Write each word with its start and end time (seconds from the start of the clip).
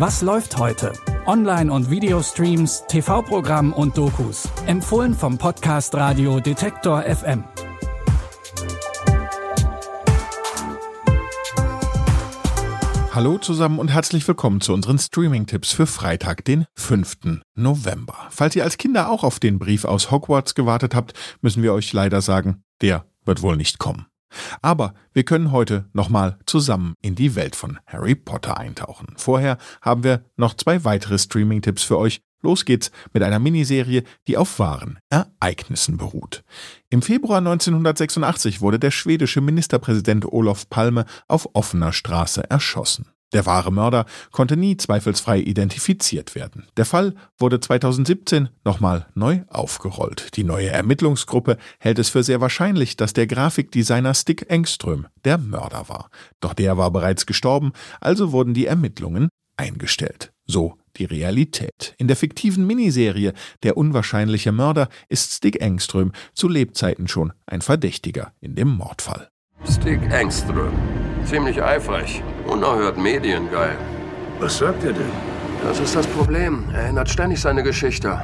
Was 0.00 0.22
läuft 0.22 0.56
heute? 0.56 0.94
Online- 1.26 1.70
und 1.70 1.90
Videostreams, 1.90 2.84
TV-Programm 2.88 3.74
und 3.74 3.98
Dokus. 3.98 4.48
Empfohlen 4.64 5.12
vom 5.12 5.36
Podcast 5.36 5.94
Radio 5.94 6.40
Detektor 6.40 7.02
FM. 7.02 7.44
Hallo 13.12 13.36
zusammen 13.36 13.78
und 13.78 13.88
herzlich 13.88 14.26
willkommen 14.26 14.62
zu 14.62 14.72
unseren 14.72 14.98
Streaming-Tipps 14.98 15.72
für 15.72 15.86
Freitag, 15.86 16.46
den 16.46 16.64
5. 16.76 17.42
November. 17.54 18.16
Falls 18.30 18.56
ihr 18.56 18.64
als 18.64 18.78
Kinder 18.78 19.10
auch 19.10 19.22
auf 19.22 19.38
den 19.38 19.58
Brief 19.58 19.84
aus 19.84 20.10
Hogwarts 20.10 20.54
gewartet 20.54 20.94
habt, 20.94 21.12
müssen 21.42 21.62
wir 21.62 21.74
euch 21.74 21.92
leider 21.92 22.22
sagen, 22.22 22.62
der 22.80 23.04
wird 23.26 23.42
wohl 23.42 23.58
nicht 23.58 23.78
kommen. 23.78 24.06
Aber 24.62 24.94
wir 25.12 25.24
können 25.24 25.52
heute 25.52 25.88
nochmal 25.92 26.38
zusammen 26.46 26.94
in 27.02 27.14
die 27.14 27.34
Welt 27.34 27.56
von 27.56 27.78
Harry 27.86 28.14
Potter 28.14 28.58
eintauchen. 28.58 29.14
Vorher 29.16 29.58
haben 29.82 30.04
wir 30.04 30.24
noch 30.36 30.54
zwei 30.54 30.84
weitere 30.84 31.18
Streaming-Tipps 31.18 31.82
für 31.82 31.98
euch. 31.98 32.20
Los 32.42 32.64
geht's 32.64 32.90
mit 33.12 33.22
einer 33.22 33.38
Miniserie, 33.38 34.04
die 34.26 34.36
auf 34.36 34.58
wahren 34.58 34.98
Ereignissen 35.10 35.98
beruht. 35.98 36.42
Im 36.88 37.02
Februar 37.02 37.38
1986 37.38 38.60
wurde 38.62 38.78
der 38.78 38.90
schwedische 38.90 39.40
Ministerpräsident 39.42 40.24
Olof 40.24 40.70
Palme 40.70 41.04
auf 41.28 41.48
offener 41.52 41.92
Straße 41.92 42.48
erschossen. 42.48 43.12
Der 43.32 43.46
wahre 43.46 43.72
Mörder 43.72 44.06
konnte 44.32 44.56
nie 44.56 44.76
zweifelsfrei 44.76 45.38
identifiziert 45.38 46.34
werden. 46.34 46.66
Der 46.76 46.84
Fall 46.84 47.14
wurde 47.38 47.60
2017 47.60 48.48
nochmal 48.64 49.06
neu 49.14 49.40
aufgerollt. 49.48 50.36
Die 50.36 50.44
neue 50.44 50.70
Ermittlungsgruppe 50.70 51.56
hält 51.78 51.98
es 51.98 52.08
für 52.08 52.22
sehr 52.22 52.40
wahrscheinlich, 52.40 52.96
dass 52.96 53.12
der 53.12 53.26
Grafikdesigner 53.26 54.14
Stick 54.14 54.50
Engström 54.50 55.06
der 55.24 55.38
Mörder 55.38 55.88
war. 55.88 56.10
Doch 56.40 56.54
der 56.54 56.76
war 56.76 56.90
bereits 56.90 57.26
gestorben, 57.26 57.72
also 58.00 58.32
wurden 58.32 58.54
die 58.54 58.66
Ermittlungen 58.66 59.28
eingestellt. 59.56 60.32
So 60.46 60.76
die 60.96 61.04
Realität. 61.04 61.94
In 61.98 62.08
der 62.08 62.16
fiktiven 62.16 62.66
Miniserie 62.66 63.32
Der 63.62 63.76
unwahrscheinliche 63.76 64.50
Mörder 64.50 64.88
ist 65.08 65.32
Stick 65.32 65.60
Engström 65.60 66.12
zu 66.34 66.48
Lebzeiten 66.48 67.06
schon 67.06 67.32
ein 67.46 67.62
Verdächtiger 67.62 68.32
in 68.40 68.56
dem 68.56 68.68
Mordfall. 68.68 69.28
Stick 69.64 70.00
Engström. 70.10 70.72
Ziemlich 71.24 71.62
eifrig. 71.62 72.22
Unerhört 72.46 72.98
mediengeil. 72.98 73.76
Was 74.40 74.58
sagt 74.58 74.82
er 74.84 74.92
denn? 74.92 75.10
Das 75.62 75.78
ist 75.78 75.94
das 75.94 76.06
Problem. 76.06 76.64
Er 76.72 76.82
erinnert 76.82 77.08
ständig 77.10 77.40
seine 77.40 77.62
Geschichte. 77.62 78.20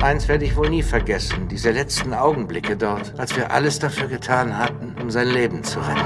Eins 0.00 0.28
werde 0.28 0.44
ich 0.44 0.54
wohl 0.56 0.70
nie 0.70 0.82
vergessen, 0.84 1.48
diese 1.48 1.72
letzten 1.72 2.14
Augenblicke 2.14 2.76
dort, 2.76 3.18
als 3.18 3.36
wir 3.36 3.50
alles 3.50 3.80
dafür 3.80 4.06
getan 4.06 4.56
hatten, 4.56 4.94
um 5.02 5.10
sein 5.10 5.26
Leben 5.26 5.64
zu 5.64 5.80
retten. 5.80 6.00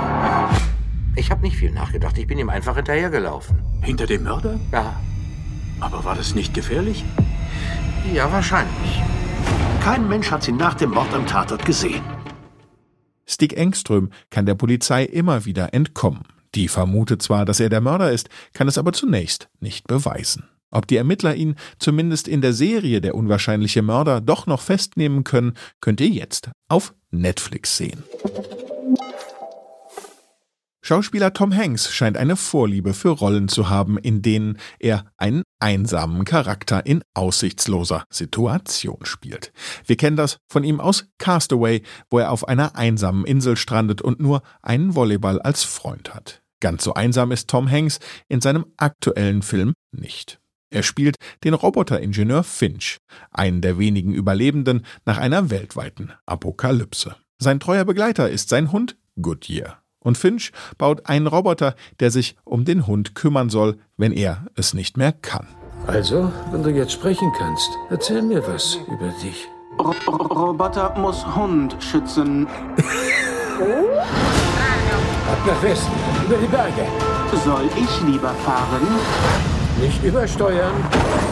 Ich 1.15 1.31
habe 1.31 1.43
nicht 1.43 1.57
viel 1.57 1.71
nachgedacht, 1.73 2.17
ich 2.17 2.27
bin 2.27 2.39
ihm 2.39 2.49
einfach 2.49 2.77
hinterhergelaufen. 2.77 3.59
Hinter 3.83 4.07
dem 4.07 4.23
Mörder? 4.25 4.59
Ja, 4.73 4.95
Aber 5.79 6.03
war 6.05 6.15
das 6.15 6.35
nicht 6.35 6.55
gefährlich? 6.55 7.05
ja, 8.15 8.33
wahrscheinlich. 8.33 9.03
Kein 9.85 10.09
Mensch 10.09 10.31
hat 10.31 10.43
sie 10.43 10.53
nach 10.53 10.75
dem 10.75 10.91
Mord 10.93 11.13
am 11.13 11.27
Tatort 11.27 11.67
gesehen. 11.67 12.01
Stick 13.33 13.57
Engström 13.57 14.11
kann 14.31 14.47
der 14.47 14.55
Polizei 14.55 15.05
immer 15.05 15.45
wieder 15.45 15.73
entkommen. 15.73 16.23
Die 16.55 16.69
vermutet 16.69 17.23
zwar, 17.23 17.45
dass 17.45 17.61
er 17.61 17.71
der 17.71 17.81
Mörder 17.81 18.13
ist, 18.13 18.29
kann 18.53 18.69
es 18.69 18.77
aber 18.77 18.93
zunächst 18.93 19.49
nicht 19.61 19.87
beweisen. 19.87 20.45
Ob 20.71 20.87
die 20.87 20.97
Ermittler 20.97 21.35
ihn 21.35 21.57
zumindest 21.79 22.29
in 22.29 22.41
der 22.41 22.53
Serie 22.53 23.01
Der 23.01 23.15
unwahrscheinliche 23.15 23.83
Mörder 23.83 24.21
doch 24.21 24.47
noch 24.47 24.61
festnehmen 24.61 25.25
können, 25.25 25.55
könnt 25.81 26.01
ihr 26.01 26.09
jetzt 26.09 26.51
auf 26.69 26.95
Netflix 27.11 27.77
sehen. 27.77 28.03
Schauspieler 30.85 31.33
Tom 31.33 31.55
Hanks 31.55 31.93
scheint 31.93 32.17
eine 32.17 32.35
Vorliebe 32.35 32.93
für 32.93 33.11
Rollen 33.11 33.47
zu 33.47 33.69
haben, 33.69 33.99
in 33.99 34.21
denen 34.21 34.59
er 34.81 35.05
einen 35.17 35.45
einsamen 35.61 36.25
Charakter 36.25 36.85
in 36.85 37.05
aussichtsloser 37.15 38.05
Situation 38.11 38.99
spielt. 39.05 39.53
Wir 39.87 39.97
kennen 39.97 40.17
das 40.17 40.39
von 40.49 40.65
ihm 40.65 40.81
aus 40.81 41.07
Castaway, 41.19 41.83
wo 42.11 42.19
er 42.19 42.33
auf 42.33 42.49
einer 42.49 42.75
einsamen 42.75 43.25
Insel 43.25 43.57
strandet 43.57 44.03
und 44.03 44.19
nur 44.19 44.43
einen 44.61 44.97
Volleyball 44.97 45.41
als 45.41 45.63
Freund 45.63 46.13
hat. 46.15 46.43
Ganz 46.59 46.83
so 46.83 46.95
einsam 46.95 47.31
ist 47.31 47.49
Tom 47.49 47.71
Hanks 47.71 48.01
in 48.29 48.41
seinem 48.41 48.67
aktuellen 48.77 49.43
Film 49.43 49.75
nicht. 49.93 50.41
Er 50.71 50.83
spielt 50.83 51.17
den 51.45 51.55
Roboteringenieur 51.55 52.43
Finch, 52.43 52.99
einen 53.31 53.61
der 53.61 53.79
wenigen 53.79 54.15
Überlebenden 54.15 54.85
nach 55.05 55.19
einer 55.19 55.51
weltweiten 55.51 56.13
Apokalypse. 56.27 57.15
Sein 57.39 57.61
treuer 57.61 57.85
Begleiter 57.85 58.31
ist 58.31 58.49
sein 58.49 58.73
Hund 58.73 58.97
Goodyear. 59.21 59.82
Und 60.03 60.19
Finch 60.19 60.53
baut 60.79 61.07
einen 61.09 61.27
Roboter, 61.27 61.75
der 62.01 62.11
sich 62.11 62.37
um 62.45 62.65
den 62.65 62.87
Hund 62.87 63.15
kümmern 63.15 63.51
soll, 63.51 63.79
wenn 63.97 64.13
er 64.13 64.47
es 64.57 64.75
nicht 64.75 64.97
mehr 64.97 65.13
kann. 65.13 65.47
Also, 65.87 66.31
wenn 66.51 66.63
du 66.63 66.71
jetzt 66.71 66.93
sprechen 66.93 67.33
kannst, 67.39 67.69
erzähl 67.91 68.23
mir 68.23 68.47
was 68.47 68.79
über 68.89 69.13
dich. 69.23 69.49
Ro- 69.79 69.95
Roboter 70.13 70.95
muss 70.99 71.25
Hund 71.35 71.77
schützen. 71.81 72.47
Ab 75.31 75.39
nach 75.47 75.63
Westen, 75.63 75.93
über 76.27 76.37
die 76.37 76.47
Berge. 76.47 76.85
Soll 77.45 77.69
ich 77.77 78.01
lieber 78.07 78.35
fahren? 78.45 78.87
Nicht 79.81 80.05
übersteuern. 80.05 80.73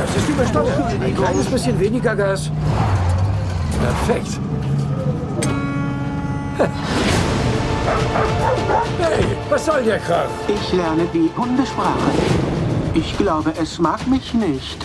Das 0.01 0.17
ist 0.17 0.29
übersteuert. 0.29 0.95
Ein 1.01 1.15
kleines 1.15 1.47
bisschen 1.47 1.79
weniger 1.79 2.17
Gas. 2.17 2.51
Perfekt. 4.07 4.41
Was 9.51 9.67
soll 9.67 9.83
der 9.83 9.99
Kram? 9.99 10.31
Ich 10.47 10.73
lerne 10.73 11.09
die 11.13 11.29
Hundesprache. 11.37 12.13
Ich 12.95 13.19
glaube, 13.19 13.53
es 13.61 13.81
mag 13.81 14.07
mich 14.07 14.33
nicht. 14.33 14.79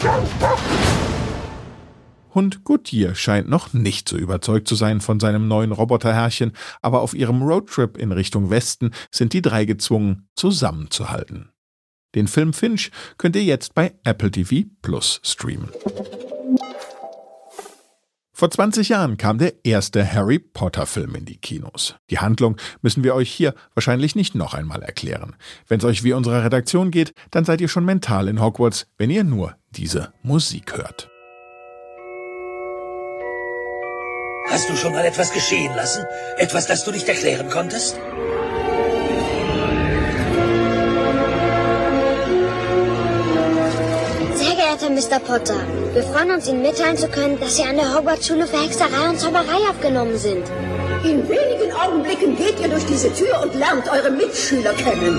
Hund 2.34 2.64
Goodyear 2.64 3.14
scheint 3.14 3.48
noch 3.48 3.74
nicht 3.74 4.10
so 4.10 4.18
überzeugt 4.18 4.68
zu 4.68 4.74
sein 4.74 5.02
von 5.02 5.20
seinem 5.20 5.48
neuen 5.48 5.72
Roboterherrchen, 5.72 6.54
aber 6.82 7.02
auf 7.02 7.14
ihrem 7.14 7.44
Roadtrip 7.44 7.96
in 7.96 8.12
Richtung 8.12 8.50
Westen 8.50 8.90
sind 9.12 9.34
die 9.34 9.44
drei 9.44 9.66
gezwungen, 9.66 10.28
zusammenzuhalten. 10.36 11.52
Den 12.16 12.28
Film 12.28 12.52
Finch 12.52 12.90
könnt 13.20 13.36
ihr 13.36 13.44
jetzt 13.44 13.76
bei 13.76 13.94
Apple 14.04 14.32
TV 14.32 14.68
Plus 14.82 15.22
streamen. 15.24 15.70
Vor 18.38 18.52
20 18.52 18.90
Jahren 18.90 19.16
kam 19.16 19.38
der 19.38 19.54
erste 19.64 20.06
Harry 20.12 20.40
Potter 20.40 20.86
Film 20.86 21.16
in 21.16 21.24
die 21.24 21.38
Kinos. 21.38 21.96
Die 22.10 22.20
Handlung 22.20 22.58
müssen 22.82 23.02
wir 23.02 23.16
euch 23.16 23.32
hier 23.32 23.56
wahrscheinlich 23.76 24.14
nicht 24.14 24.36
noch 24.36 24.54
einmal 24.54 24.84
erklären. 24.84 25.38
Wenn 25.70 25.80
es 25.80 25.86
euch 25.86 26.04
wie 26.04 26.12
unserer 26.12 26.44
Redaktion 26.44 26.92
geht, 26.92 27.14
dann 27.32 27.46
seid 27.46 27.62
ihr 27.62 27.70
schon 27.70 27.86
mental 27.86 28.28
in 28.28 28.42
Hogwarts, 28.42 28.88
wenn 28.98 29.10
ihr 29.10 29.24
nur 29.24 29.56
diese 29.70 30.12
Musik 30.22 30.76
hört. 30.76 31.10
Hast 34.50 34.70
du 34.70 34.76
schon 34.76 34.92
mal 34.92 35.06
etwas 35.06 35.32
geschehen 35.32 35.74
lassen? 35.74 36.04
Etwas, 36.36 36.68
das 36.68 36.84
du 36.84 36.92
nicht 36.92 37.08
erklären 37.08 37.50
konntest? 37.50 37.98
Sehr 44.78 44.90
geehrter 44.90 45.10
Mr. 45.10 45.20
Potter, 45.20 45.68
wir 45.94 46.04
freuen 46.04 46.32
uns, 46.32 46.50
Ihnen 46.50 46.62
mitteilen 46.62 46.98
zu 46.98 47.08
können, 47.08 47.40
dass 47.40 47.56
Sie 47.56 47.64
an 47.64 47.76
der 47.76 47.96
Hogwarts-Schule 47.96 48.46
für 48.46 48.62
Hexerei 48.62 49.10
und 49.10 49.20
Zauberei 49.20 49.70
aufgenommen 49.70 50.18
sind. 50.18 50.44
In 51.04 51.30
wenigen 51.30 51.72
Augenblicken 51.74 52.36
geht 52.36 52.60
ihr 52.60 52.68
durch 52.68 52.86
diese 52.86 53.14
Tür 53.14 53.42
und 53.44 53.54
lernt 53.56 53.88
eure 53.90 54.12
Mitschüler 54.12 54.74
kennen. 54.74 55.18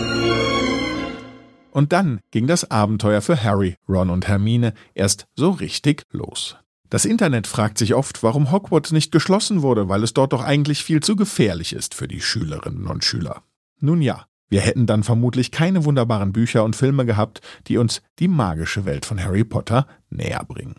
Und 1.70 1.92
dann 1.92 2.20
ging 2.30 2.46
das 2.46 2.70
Abenteuer 2.70 3.22
für 3.22 3.42
Harry, 3.42 3.76
Ron 3.88 4.10
und 4.10 4.28
Hermine 4.28 4.74
erst 4.94 5.26
so 5.34 5.50
richtig 5.50 6.02
los. 6.10 6.56
Das 6.90 7.04
Internet 7.04 7.46
fragt 7.46 7.78
sich 7.78 7.94
oft, 7.94 8.22
warum 8.22 8.52
Hogwarts 8.52 8.92
nicht 8.92 9.10
geschlossen 9.10 9.62
wurde, 9.62 9.88
weil 9.88 10.02
es 10.02 10.12
dort 10.12 10.32
doch 10.32 10.44
eigentlich 10.44 10.84
viel 10.84 11.00
zu 11.00 11.16
gefährlich 11.16 11.72
ist 11.72 11.94
für 11.94 12.08
die 12.08 12.20
Schülerinnen 12.20 12.86
und 12.88 13.04
Schüler. 13.04 13.42
Nun 13.80 14.02
ja, 14.02 14.26
wir 14.48 14.60
hätten 14.60 14.86
dann 14.86 15.02
vermutlich 15.02 15.50
keine 15.50 15.84
wunderbaren 15.84 16.32
Bücher 16.32 16.64
und 16.64 16.76
Filme 16.76 17.04
gehabt, 17.04 17.40
die 17.66 17.78
uns 17.78 18.02
die 18.18 18.28
magische 18.28 18.84
Welt 18.84 19.04
von 19.04 19.22
Harry 19.22 19.44
Potter 19.44 19.86
näher 20.10 20.44
bringen. 20.46 20.76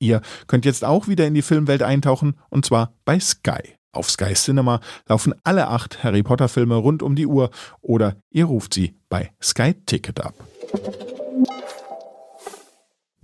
Ihr 0.00 0.20
könnt 0.46 0.64
jetzt 0.64 0.84
auch 0.84 1.08
wieder 1.08 1.26
in 1.26 1.34
die 1.34 1.42
Filmwelt 1.42 1.82
eintauchen, 1.82 2.34
und 2.50 2.64
zwar 2.64 2.92
bei 3.04 3.20
Sky. 3.20 3.76
Auf 3.92 4.10
Sky 4.10 4.34
Cinema 4.34 4.80
laufen 5.06 5.34
alle 5.44 5.68
acht 5.68 6.02
Harry 6.02 6.22
Potter 6.22 6.48
Filme 6.48 6.74
rund 6.74 7.02
um 7.02 7.14
die 7.14 7.26
Uhr 7.26 7.50
oder 7.80 8.16
ihr 8.30 8.46
ruft 8.46 8.74
sie 8.74 8.96
bei 9.08 9.30
Sky 9.40 9.74
Ticket 9.86 10.20
ab. 10.20 10.34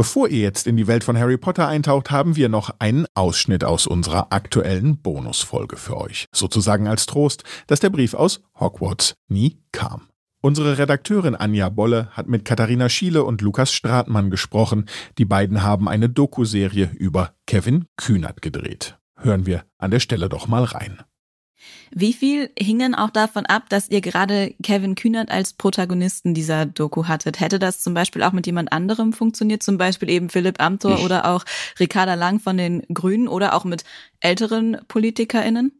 Bevor 0.01 0.29
ihr 0.31 0.41
jetzt 0.41 0.67
in 0.67 0.79
die 0.79 0.87
Welt 0.87 1.05
von 1.05 1.19
Harry 1.19 1.37
Potter 1.37 1.69
eintaucht, 1.69 2.11
haben 2.11 2.35
wir 2.35 2.49
noch 2.49 2.75
einen 2.79 3.05
Ausschnitt 3.13 3.65
aus 3.65 3.87
unserer 3.87 4.33
aktuellen 4.33 4.97
Bonusfolge 4.97 5.77
für 5.77 5.99
euch. 5.99 6.25
Sozusagen 6.33 6.89
als 6.89 7.05
Trost, 7.05 7.45
dass 7.67 7.81
der 7.81 7.91
Brief 7.91 8.15
aus 8.15 8.41
Hogwarts 8.59 9.13
nie 9.29 9.59
kam. 9.73 10.09
Unsere 10.41 10.79
Redakteurin 10.79 11.35
Anja 11.35 11.69
Bolle 11.69 12.09
hat 12.13 12.29
mit 12.29 12.47
Katharina 12.47 12.89
Schiele 12.89 13.25
und 13.25 13.43
Lukas 13.43 13.75
Stratmann 13.75 14.31
gesprochen. 14.31 14.87
Die 15.19 15.27
beiden 15.27 15.63
haben 15.63 15.87
eine 15.87 16.09
Dokuserie 16.09 16.91
über 16.95 17.35
Kevin 17.47 17.85
Kühnert 17.99 18.41
gedreht. 18.41 18.99
Hören 19.19 19.45
wir 19.45 19.65
an 19.77 19.91
der 19.91 20.01
Stelle 20.01 20.31
doch 20.31 20.49
mal 20.49 20.65
rein. 20.65 21.03
Wie 21.91 22.13
viel 22.13 22.51
hing 22.59 22.79
denn 22.79 22.95
auch 22.95 23.11
davon 23.11 23.47
ab, 23.47 23.69
dass 23.69 23.91
ihr 23.91 24.01
gerade 24.01 24.55
Kevin 24.63 24.95
Kühnert 24.95 25.31
als 25.31 25.53
Protagonisten 25.53 26.35
dieser 26.35 26.67
Doku 26.67 27.07
hattet? 27.07 27.41
Hätte 27.41 27.59
das 27.59 27.81
zum 27.81 27.95
Beispiel 27.95 28.23
auch 28.23 28.33
mit 28.33 28.47
jemand 28.47 28.73
anderem 28.73 29.13
funktioniert? 29.13 29.63
Zum 29.63 29.79
Beispiel 29.79 30.11
eben 30.11 30.29
Philipp 30.29 30.61
Amthor 30.61 31.05
oder 31.05 31.27
auch 31.27 31.45
Ricarda 31.79 32.15
Lang 32.15 32.41
von 32.41 32.57
den 32.57 32.83
Grünen 32.93 33.29
oder 33.29 33.55
auch 33.55 33.65
mit 33.65 33.85
älteren 34.21 34.79
PolitikerInnen? 34.89 35.73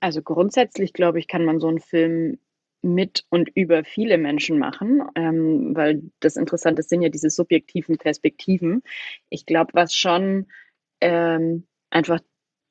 Also 0.00 0.22
grundsätzlich, 0.22 0.92
glaube 0.92 1.18
ich, 1.18 1.28
kann 1.28 1.44
man 1.44 1.60
so 1.60 1.68
einen 1.68 1.80
Film 1.80 2.38
mit 2.82 3.24
und 3.28 3.50
über 3.54 3.84
viele 3.84 4.16
Menschen 4.16 4.58
machen, 4.58 5.02
ähm, 5.14 5.76
weil 5.76 6.02
das 6.20 6.36
Interessante 6.36 6.82
sind 6.82 7.02
ja 7.02 7.10
diese 7.10 7.28
subjektiven 7.28 7.98
Perspektiven. 7.98 8.82
Ich 9.28 9.44
glaube, 9.44 9.72
was 9.74 9.94
schon 9.94 10.46
ähm, 11.00 11.66
einfach 11.90 12.20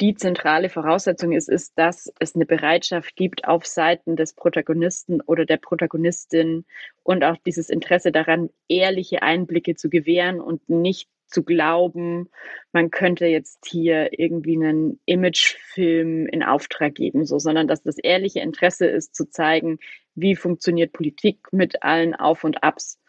die 0.02 0.16
zentrale 0.16 0.70
Voraussetzung 0.70 1.34
ist, 1.34 1.50
ist, 1.50 1.78
dass 1.78 2.12
es 2.20 2.36
eine 2.36 2.46
Bereitschaft 2.46 3.16
gibt 3.16 3.46
auf 3.46 3.66
Seiten 3.66 4.16
des 4.16 4.34
Protagonisten 4.34 5.20
oder 5.22 5.46
der 5.46 5.58
Protagonistin 5.58 6.66
und 7.04 7.24
auch 7.24 7.38
dieses 7.46 7.70
Interesse 7.70 8.12
daran, 8.12 8.50
ehrliche 8.70 9.22
Einblicke 9.22 9.76
zu 9.76 9.90
gewähren 9.90 10.40
und 10.40 10.70
nicht 10.70 11.10
zu 11.28 11.44
glauben, 11.44 12.30
man 12.72 12.90
könnte 12.90 13.26
jetzt 13.28 13.66
hier 13.68 14.18
irgendwie 14.18 14.56
einen 14.56 15.00
Imagefilm 15.06 16.26
in 16.28 16.44
Auftrag 16.44 16.96
geben, 16.96 17.26
so, 17.26 17.38
sondern 17.38 17.68
dass 17.68 17.84
das 17.84 17.98
ehrliche 17.98 18.40
Interesse 18.40 18.88
ist, 18.88 19.16
zu 19.16 19.30
zeigen, 19.30 19.80
wie 20.16 20.36
funktioniert 20.36 20.92
Politik 20.92 21.52
mit 21.52 21.84
allen 21.84 22.16
Auf 22.16 22.44
und 22.44 22.64
Abs. 22.64 23.00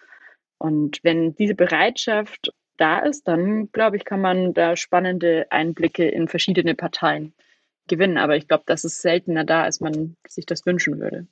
Und 0.59 1.01
wenn 1.03 1.35
diese 1.35 1.55
Bereitschaft 1.55 2.53
da 2.81 2.99
ist, 3.01 3.29
dann 3.29 3.71
glaube 3.73 3.97
ich, 3.97 4.05
kann 4.05 4.21
man 4.21 4.55
da 4.55 4.77
spannende 4.77 5.47
Einblicke 5.51 6.09
in 6.09 6.29
verschiedene 6.29 6.75
Parteien 6.75 7.35
gewinnen. 7.89 8.19
Aber 8.19 8.37
ich 8.37 8.49
glaube, 8.49 8.65
dass 8.67 8.85
es 8.85 9.03
seltener 9.03 9.45
da, 9.45 9.63
als 9.63 9.81
man 9.81 10.17
sich 10.27 10.47
das 10.47 10.65
wünschen 10.65 10.99
würde. 10.99 11.27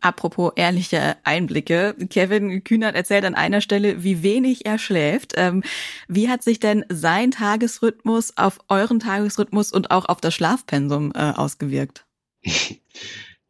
Apropos 0.00 0.52
ehrliche 0.54 1.16
Einblicke. 1.24 1.94
Kevin 2.08 2.62
Kühnert 2.62 2.94
erzählt 2.94 3.24
an 3.24 3.34
einer 3.34 3.60
Stelle, 3.60 4.04
wie 4.04 4.22
wenig 4.22 4.64
er 4.64 4.78
schläft. 4.78 5.34
Ähm, 5.36 5.64
wie 6.06 6.28
hat 6.28 6.42
sich 6.44 6.60
denn 6.60 6.84
sein 6.88 7.32
Tagesrhythmus 7.32 8.36
auf 8.36 8.60
euren 8.68 9.00
Tagesrhythmus 9.00 9.72
und 9.72 9.90
auch 9.90 10.08
auf 10.08 10.20
das 10.20 10.34
Schlafpensum 10.34 11.12
äh, 11.14 11.32
ausgewirkt? 11.32 12.06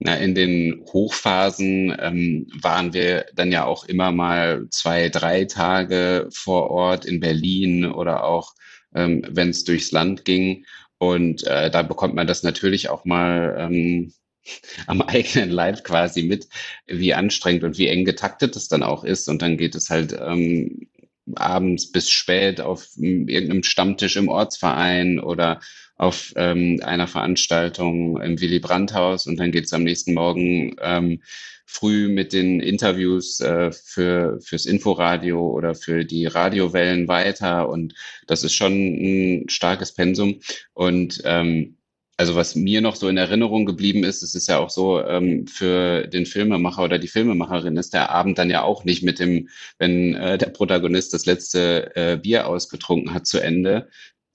Na, 0.00 0.14
in 0.16 0.34
den 0.34 0.84
Hochphasen 0.92 1.96
ähm, 1.98 2.46
waren 2.60 2.92
wir 2.92 3.26
dann 3.34 3.50
ja 3.50 3.64
auch 3.64 3.84
immer 3.84 4.12
mal 4.12 4.68
zwei, 4.70 5.08
drei 5.08 5.44
Tage 5.44 6.28
vor 6.30 6.70
Ort 6.70 7.04
in 7.04 7.18
Berlin 7.18 7.84
oder 7.84 8.22
auch, 8.22 8.54
ähm, 8.94 9.24
wenn 9.28 9.50
es 9.50 9.64
durchs 9.64 9.90
Land 9.90 10.24
ging. 10.24 10.64
Und 10.98 11.44
äh, 11.44 11.70
da 11.70 11.82
bekommt 11.82 12.14
man 12.14 12.28
das 12.28 12.44
natürlich 12.44 12.88
auch 12.90 13.04
mal 13.04 13.56
ähm, 13.58 14.12
am 14.86 15.02
eigenen 15.02 15.50
Leib 15.50 15.82
quasi 15.82 16.22
mit, 16.22 16.46
wie 16.86 17.14
anstrengend 17.14 17.64
und 17.64 17.76
wie 17.78 17.88
eng 17.88 18.04
getaktet 18.04 18.54
es 18.54 18.68
dann 18.68 18.84
auch 18.84 19.02
ist. 19.02 19.28
Und 19.28 19.42
dann 19.42 19.56
geht 19.56 19.74
es 19.74 19.90
halt 19.90 20.16
ähm, 20.20 20.88
abends 21.34 21.90
bis 21.90 22.10
spät 22.10 22.60
auf 22.60 22.88
irgendeinem 22.96 23.64
Stammtisch 23.64 24.16
im 24.16 24.28
Ortsverein 24.28 25.18
oder 25.18 25.60
auf 25.98 26.32
ähm, 26.36 26.80
einer 26.82 27.08
Veranstaltung 27.08 28.20
im 28.20 28.40
Willy 28.40 28.60
Brandt-Haus 28.60 29.26
und 29.26 29.38
dann 29.38 29.52
geht 29.52 29.64
es 29.64 29.72
am 29.72 29.82
nächsten 29.82 30.14
Morgen 30.14 30.76
ähm, 30.80 31.20
früh 31.66 32.08
mit 32.08 32.32
den 32.32 32.60
Interviews 32.60 33.40
äh, 33.40 33.72
für 33.72 34.40
fürs 34.40 34.64
Inforadio 34.64 35.46
oder 35.50 35.74
für 35.74 36.04
die 36.04 36.26
Radiowellen 36.26 37.08
weiter 37.08 37.68
und 37.68 37.94
das 38.26 38.42
ist 38.42 38.54
schon 38.54 38.72
ein 38.72 39.48
starkes 39.50 39.92
Pensum. 39.92 40.40
Und 40.72 41.20
ähm, 41.24 41.76
also 42.16 42.34
was 42.34 42.56
mir 42.56 42.80
noch 42.80 42.96
so 42.96 43.08
in 43.08 43.16
Erinnerung 43.16 43.64
geblieben 43.64 44.02
ist, 44.02 44.22
es 44.22 44.34
ist 44.34 44.48
ja 44.48 44.58
auch 44.58 44.70
so, 44.70 45.00
ähm, 45.04 45.46
für 45.46 46.06
den 46.08 46.26
Filmemacher 46.26 46.82
oder 46.82 46.98
die 46.98 47.06
Filmemacherin 47.06 47.76
ist 47.76 47.94
der 47.94 48.10
Abend 48.10 48.38
dann 48.38 48.50
ja 48.50 48.62
auch 48.62 48.84
nicht 48.84 49.04
mit 49.04 49.20
dem, 49.20 49.48
wenn 49.78 50.14
äh, 50.14 50.36
der 50.38 50.50
Protagonist 50.50 51.14
das 51.14 51.26
letzte 51.26 51.94
äh, 51.94 52.16
Bier 52.16 52.48
ausgetrunken 52.48 53.14
hat, 53.14 53.26
zu 53.26 53.38
Ende, 53.40 53.88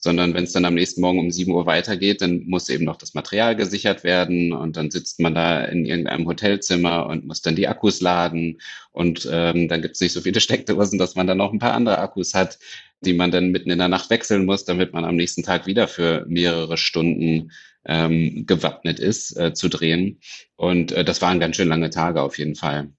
sondern 0.04 0.34
wenn 0.34 0.44
es 0.44 0.52
dann 0.52 0.66
am 0.66 0.74
nächsten 0.74 1.00
Morgen 1.00 1.18
um 1.18 1.30
7 1.30 1.50
Uhr 1.50 1.64
weitergeht, 1.64 2.20
dann 2.20 2.44
muss 2.44 2.68
eben 2.68 2.84
noch 2.84 2.98
das 2.98 3.14
Material 3.14 3.56
gesichert 3.56 4.04
werden 4.04 4.52
und 4.52 4.76
dann 4.76 4.90
sitzt 4.90 5.18
man 5.18 5.34
da 5.34 5.64
in 5.64 5.86
irgendeinem 5.86 6.26
Hotelzimmer 6.26 7.06
und 7.06 7.24
muss 7.24 7.40
dann 7.40 7.56
die 7.56 7.68
Akkus 7.68 8.02
laden 8.02 8.60
und 8.92 9.26
ähm, 9.32 9.66
dann 9.66 9.80
gibt 9.80 9.94
es 9.94 10.02
nicht 10.02 10.12
so 10.12 10.20
viele 10.20 10.40
Steckdosen, 10.40 10.98
dass 10.98 11.14
man 11.14 11.26
dann 11.26 11.38
noch 11.38 11.54
ein 11.54 11.58
paar 11.58 11.72
andere 11.72 12.00
Akkus 12.00 12.34
hat, 12.34 12.58
die 13.00 13.14
man 13.14 13.30
dann 13.30 13.48
mitten 13.48 13.70
in 13.70 13.78
der 13.78 13.88
Nacht 13.88 14.10
wechseln 14.10 14.44
muss, 14.44 14.66
damit 14.66 14.92
man 14.92 15.06
am 15.06 15.16
nächsten 15.16 15.42
Tag 15.42 15.66
wieder 15.66 15.88
für 15.88 16.26
mehrere 16.28 16.76
Stunden 16.76 17.50
ähm, 17.86 18.44
gewappnet 18.46 19.00
ist, 19.00 19.34
äh, 19.38 19.54
zu 19.54 19.70
drehen. 19.70 20.20
Und 20.56 20.92
äh, 20.92 21.02
das 21.02 21.22
waren 21.22 21.40
ganz 21.40 21.56
schön 21.56 21.68
lange 21.68 21.88
Tage 21.88 22.20
auf 22.20 22.36
jeden 22.36 22.56
Fall. 22.56 22.90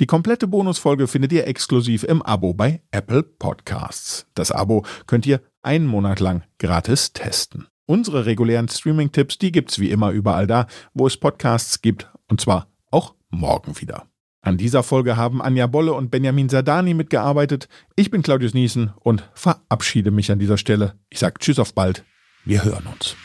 Die 0.00 0.06
komplette 0.06 0.46
Bonusfolge 0.46 1.08
findet 1.08 1.32
ihr 1.32 1.46
exklusiv 1.46 2.04
im 2.04 2.22
Abo 2.22 2.54
bei 2.54 2.82
Apple 2.92 3.24
Podcasts. 3.24 4.26
Das 4.34 4.52
Abo 4.52 4.84
könnt 5.06 5.26
ihr 5.26 5.40
einen 5.62 5.86
Monat 5.86 6.20
lang 6.20 6.42
gratis 6.58 7.12
testen. 7.12 7.66
Unsere 7.86 8.26
regulären 8.26 8.68
Streaming-Tipps, 8.68 9.38
die 9.38 9.52
gibt's 9.52 9.78
wie 9.78 9.90
immer 9.90 10.10
überall 10.10 10.46
da, 10.46 10.66
wo 10.92 11.06
es 11.06 11.16
Podcasts 11.16 11.80
gibt, 11.80 12.10
und 12.28 12.40
zwar 12.40 12.68
auch 12.90 13.14
morgen 13.30 13.80
wieder. 13.80 14.06
An 14.40 14.56
dieser 14.56 14.82
Folge 14.82 15.16
haben 15.16 15.42
Anja 15.42 15.66
Bolle 15.66 15.92
und 15.92 16.10
Benjamin 16.10 16.48
Sadani 16.48 16.94
mitgearbeitet. 16.94 17.68
Ich 17.96 18.10
bin 18.10 18.22
Claudius 18.22 18.54
Niesen 18.54 18.92
und 19.00 19.28
verabschiede 19.34 20.10
mich 20.10 20.30
an 20.30 20.38
dieser 20.38 20.58
Stelle. 20.58 20.94
Ich 21.10 21.18
sage 21.18 21.34
Tschüss 21.38 21.58
auf 21.58 21.74
bald. 21.74 22.04
Wir 22.44 22.64
hören 22.64 22.86
uns. 22.86 23.16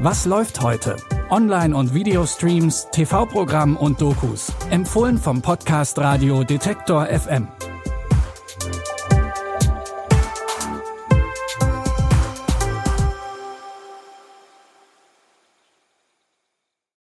Was 0.00 0.26
läuft 0.26 0.60
heute? 0.60 0.96
Online- 1.30 1.74
und 1.74 1.92
Videostreams, 1.92 2.88
TV-Programm 2.92 3.76
und 3.76 4.00
Dokus. 4.00 4.52
Empfohlen 4.70 5.18
vom 5.18 5.42
Podcast 5.42 5.98
Radio 5.98 6.44
Detektor 6.44 7.06
FM. 7.06 7.48